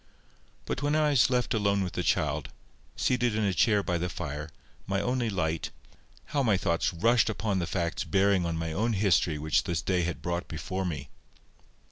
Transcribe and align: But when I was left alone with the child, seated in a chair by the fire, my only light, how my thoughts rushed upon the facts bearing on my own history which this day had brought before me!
But 0.65 0.81
when 0.81 0.95
I 0.95 1.11
was 1.11 1.29
left 1.29 1.53
alone 1.53 1.83
with 1.83 1.93
the 1.93 2.01
child, 2.01 2.49
seated 2.95 3.35
in 3.35 3.43
a 3.43 3.53
chair 3.53 3.83
by 3.83 3.99
the 3.99 4.09
fire, 4.09 4.49
my 4.87 4.99
only 4.99 5.29
light, 5.29 5.69
how 6.33 6.41
my 6.41 6.57
thoughts 6.57 6.91
rushed 6.91 7.29
upon 7.29 7.59
the 7.59 7.67
facts 7.67 8.03
bearing 8.03 8.43
on 8.43 8.57
my 8.57 8.73
own 8.73 8.93
history 8.93 9.37
which 9.37 9.65
this 9.65 9.83
day 9.83 10.01
had 10.01 10.23
brought 10.23 10.47
before 10.47 10.85
me! 10.85 11.09